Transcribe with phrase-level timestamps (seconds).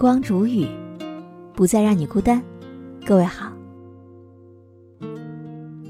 [0.00, 0.66] 光煮雨，
[1.52, 2.42] 不再让你孤单。
[3.04, 3.52] 各位好，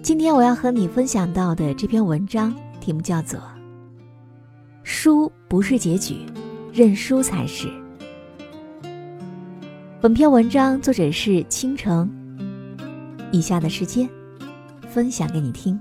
[0.02, 3.38] 今天我要和你分享到的这篇文章题目叫做
[4.82, 6.26] 《输不是结局，
[6.72, 7.68] 认输才是》。
[10.00, 12.10] 本篇文章作者是倾城。
[13.30, 14.10] 以下的时间，
[14.88, 15.80] 分享给你听。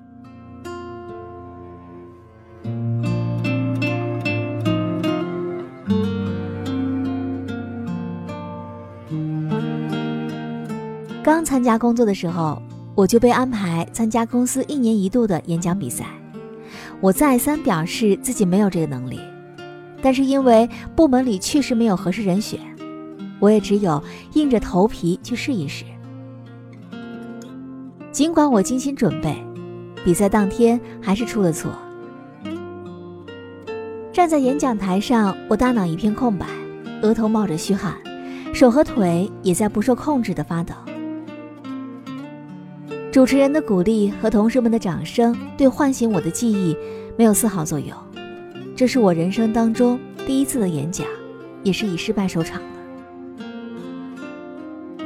[11.30, 12.60] 刚参加工作的时候，
[12.96, 16.08] 我就被安排参加公司一年一度的演讲比赛。
[17.00, 19.20] 我再三表示自己没有这个能力，
[20.02, 22.60] 但是因为部门里确实没有合适人选，
[23.40, 25.86] 我也只有硬着头皮去试一试。
[28.12, 29.38] 尽管我精心准备，
[30.04, 31.71] 比赛当天还是出了错。
[34.12, 36.48] 站在演讲台上，我大脑一片空白，
[37.04, 37.93] 额头冒着虚汗，
[38.52, 40.74] 手和腿也在不受控制的发抖。
[43.12, 46.77] 主持人的鼓励和同事们的掌声对唤醒我的记忆
[47.18, 47.98] 没有丝毫作用。
[48.76, 51.07] 这是我人生当中第一次的演讲，
[51.63, 52.68] 也是以失败收场了。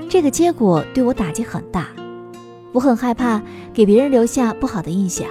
[0.10, 1.88] 这个结果对我打击很大，
[2.74, 3.42] 我很害怕
[3.74, 5.26] 给别人留下不好的印象，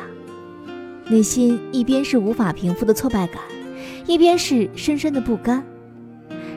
[1.08, 3.42] 内心一边是无法平复的挫败感，
[4.06, 5.62] 一边是深深的不甘。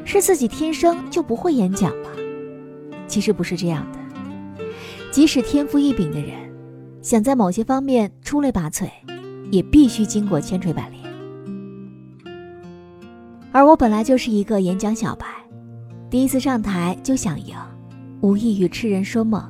[0.06, 2.10] 是自己天生就不会演讲吗？
[3.06, 4.00] 其实不是这样的。
[5.16, 6.34] 即使天赋异禀的人，
[7.02, 8.90] 想在某些方面出类拔萃，
[9.50, 11.02] 也必须经过千锤百炼。
[13.54, 15.26] 而我本来就是一个演讲小白，
[16.10, 17.56] 第一次上台就想赢，
[18.20, 19.42] 无异于痴人说梦。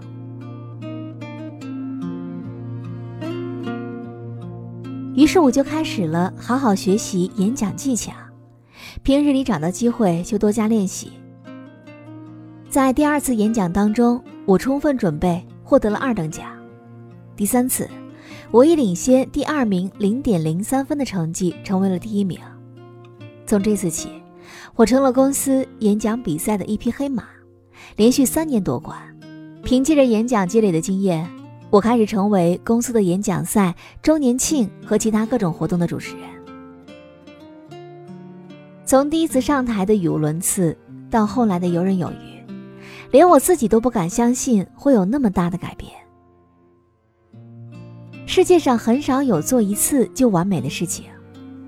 [5.15, 8.11] 于是我就开始了好好学习演讲技巧，
[9.01, 11.13] 平日里找到机会就多加练习。
[12.69, 15.43] 在第二次演讲当中，我充分准备。
[15.65, 16.45] 获得了二等奖。
[17.35, 17.89] 第三次，
[18.51, 22.39] 我以领先第二名零点零三分的成绩成为了第一名。
[23.45, 24.09] 从这次起，
[24.75, 27.25] 我成了公司演讲比赛的一匹黑马，
[27.97, 28.97] 连续三年夺冠。
[29.63, 31.27] 凭借着演讲积累的经验，
[31.71, 36.29] 我开始成为公司的演讲赛、周年庆和其他各种活动的主持人。
[38.85, 40.77] 从第一次上台的语无伦次，
[41.09, 42.34] 到后来的游刃有余。
[43.11, 45.91] 连我自己都不敢相信会有那么大的改变。
[48.25, 51.05] 世界上很少有做一次就完美的事情，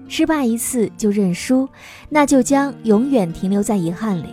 [0.08, 1.68] 失败一次就认输，
[2.10, 4.28] 那就将永远停留在遗憾里。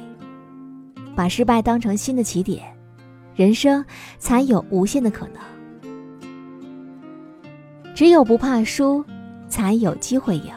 [1.14, 2.64] 把失败当成新的起点，
[3.36, 3.84] 人生
[4.18, 6.34] 才有无限的可能。
[7.94, 9.04] 只有不怕输，
[9.48, 10.52] 才有机会赢。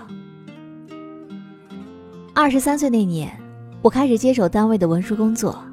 [2.33, 3.31] 二十三岁那年，
[3.83, 5.63] 我开始接手单位的文书工作。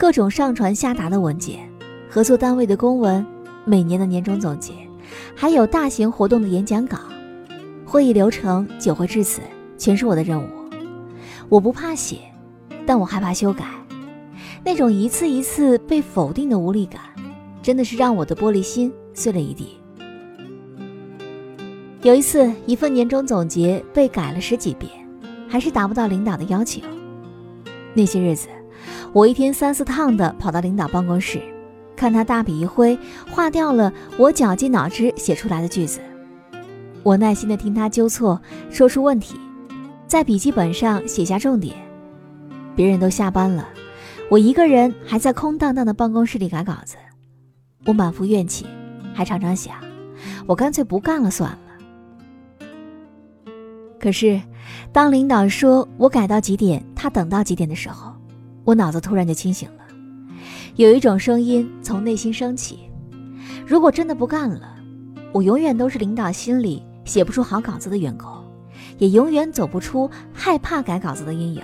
[0.00, 1.58] 各种上传下达的文件，
[2.08, 3.22] 合作单位的公文，
[3.66, 4.72] 每年的年终总结，
[5.36, 6.96] 还有大型活动的演讲稿，
[7.84, 9.42] 会议流程、酒会致辞，
[9.76, 10.46] 全是我的任务。
[11.50, 12.16] 我不怕写，
[12.86, 13.66] 但我害怕修改。
[14.64, 17.02] 那种一次一次被否定的无力感，
[17.62, 19.76] 真的是让我的玻璃心碎了一地。
[22.00, 24.90] 有一次，一份年终总结被改了十几遍，
[25.46, 26.80] 还是达不到领导的要求。
[27.92, 28.48] 那些日子。
[29.12, 31.42] 我一天三四趟的跑到领导办公室，
[31.96, 32.96] 看他大笔一挥，
[33.28, 35.98] 划掉了我绞尽脑汁写出来的句子。
[37.02, 38.40] 我耐心的听他纠错，
[38.70, 39.34] 说出问题，
[40.06, 41.74] 在笔记本上写下重点。
[42.76, 43.68] 别人都下班了，
[44.30, 46.94] 我一个人还在空荡荡的办公室里改稿子。
[47.86, 48.64] 我满腹怨气，
[49.12, 49.74] 还常常想，
[50.46, 51.58] 我干脆不干了算了。
[53.98, 54.40] 可是，
[54.92, 58.14] 当领导说我改到几点，他等到几点的时候，
[58.70, 59.84] 我脑子突然就清醒了，
[60.76, 62.78] 有一种声音从内心升起：
[63.66, 64.76] 如果真的不干了，
[65.32, 68.28] 我永远都是领导心里写不出好稿子的员工，
[68.98, 71.60] 也永远走不出害怕改稿子的阴影。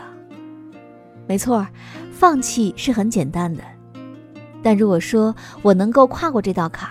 [1.29, 1.65] 没错，
[2.11, 3.63] 放弃是很简单的，
[4.61, 5.33] 但如果说
[5.63, 6.91] 我能够跨过这道坎，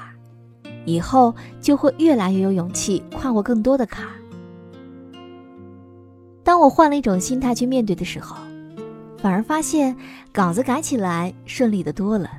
[0.85, 4.05] 以后就会越来越有勇气跨过更多的坎。
[6.41, 8.37] 当我换了一种心态去面对的时候。
[9.25, 9.95] 反而发现
[10.31, 12.29] 稿子改起来顺利的多了，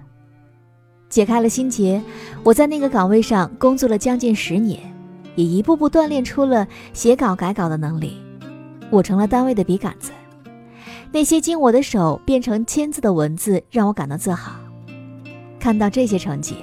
[1.08, 2.00] 解开了心结。
[2.44, 4.78] 我在那个岗位上工作了将近十年，
[5.34, 8.16] 也一步步锻炼出了写稿改稿的能力。
[8.88, 10.12] 我成了单位的笔杆子，
[11.10, 14.52] 那些经我的手变成签字的文字让我感到自豪。
[15.58, 16.54] 看到这些成绩，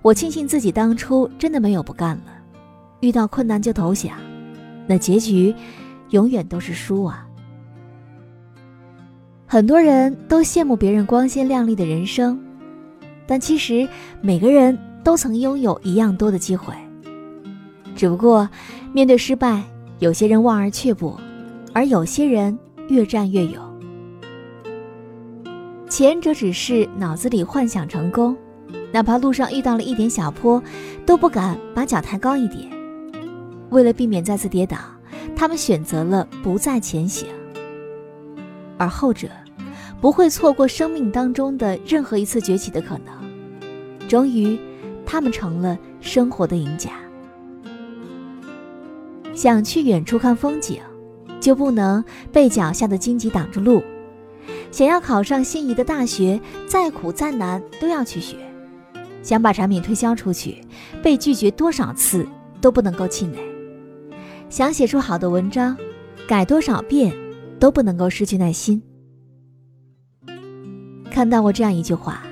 [0.00, 2.32] 我庆幸自己当初真的没有不干了。
[3.00, 4.16] 遇到困难就投降，
[4.86, 5.54] 那结局
[6.08, 7.27] 永远都是输啊。
[9.50, 12.38] 很多人都羡慕别人光鲜亮丽的人生，
[13.26, 13.88] 但其实
[14.20, 16.74] 每个人都曾拥有一样多的机会。
[17.96, 18.46] 只不过，
[18.92, 19.62] 面对失败，
[20.00, 21.18] 有些人望而却步，
[21.72, 22.58] 而有些人
[22.88, 23.64] 越战越勇。
[25.88, 28.36] 前者只是脑子里幻想成功，
[28.92, 30.62] 哪怕路上遇到了一点小坡，
[31.06, 32.68] 都不敢把脚抬高一点。
[33.70, 34.76] 为了避免再次跌倒，
[35.34, 37.26] 他们选择了不再前行。
[38.78, 39.28] 而后者，
[40.00, 44.08] 不会错过生命当中的任何一次崛起的可能。
[44.08, 44.58] 终于，
[45.04, 46.90] 他们成了生活的赢家。
[49.34, 50.80] 想去远处看风景，
[51.40, 52.02] 就不能
[52.32, 53.80] 被脚下的荆棘挡住路；
[54.70, 58.36] 想要考上心仪的大学，再苦再难都要去学；
[59.22, 60.58] 想把产品推销出去，
[61.02, 62.26] 被拒绝多少次
[62.60, 63.38] 都不能够气馁；
[64.48, 65.76] 想写出好的文章，
[66.26, 67.12] 改多少遍
[67.58, 68.82] 都不能够失去耐心。
[71.10, 72.22] 看到过这样一句话：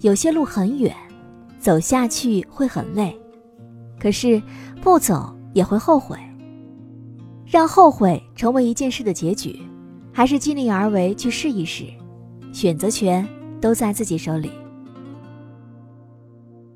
[0.00, 0.94] 有些路很远，
[1.58, 3.16] 走下去会很累，
[3.98, 4.42] 可是
[4.80, 5.32] 不走。
[5.54, 6.18] 也会后悔，
[7.46, 9.58] 让后悔成为一件事的结局，
[10.12, 11.86] 还是尽力而为去试一试，
[12.52, 13.26] 选择权
[13.58, 14.50] 都在自己手里。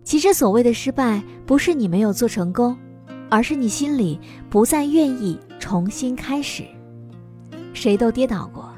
[0.02, 2.74] 其实所谓的失败，不是你没有做成功，
[3.28, 4.18] 而是你心里
[4.48, 6.64] 不再愿意重新开始。
[7.72, 8.72] 谁都跌倒过，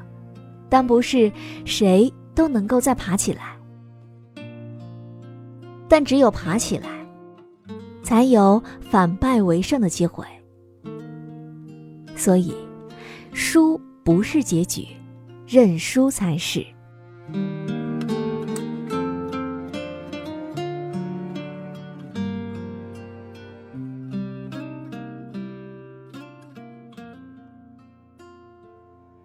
[0.69, 1.31] 但不是
[1.65, 3.55] 谁都能够再爬起来。
[5.87, 6.89] 但只有爬起来。
[8.03, 10.25] 才有反败为胜的机会。
[12.17, 12.53] 所以，
[13.31, 14.85] 输不是结局，
[15.47, 16.63] 认输才是。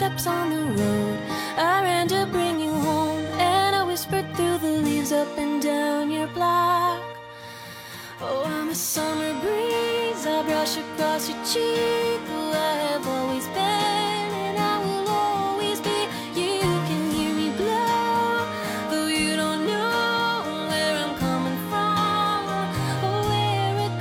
[0.00, 1.18] Footsteps on the road.
[1.58, 6.10] I ran to bring you home, and I whispered through the leaves up and down
[6.10, 7.02] your block.
[8.22, 12.20] Oh, I'm a summer breeze, I brush across your cheek.
[12.30, 16.08] Oh, I have always been, and I will always be.
[16.34, 18.46] You can hear me blow,
[18.90, 22.48] though you don't know where I'm coming from
[23.06, 23.94] or where it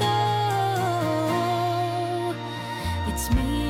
[2.23, 3.13] goes.
[3.13, 3.68] It's me.